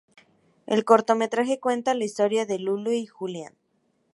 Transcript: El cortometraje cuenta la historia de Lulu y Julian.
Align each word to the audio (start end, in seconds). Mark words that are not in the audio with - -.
El 0.65 0.83
cortometraje 0.83 1.59
cuenta 1.59 1.93
la 1.93 2.05
historia 2.05 2.47
de 2.47 2.57
Lulu 2.57 2.91
y 2.91 3.05
Julian. 3.05 3.53